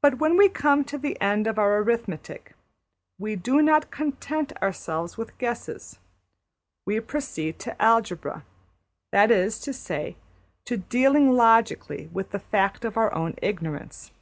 [0.00, 2.54] But when we come to the end of our arithmetic
[3.18, 5.98] we do not content ourselves with guesses;
[6.86, 8.46] we proceed to algebra
[9.12, 10.16] that is to say,
[10.64, 14.12] to dealing logically with the fact of our own ignorance.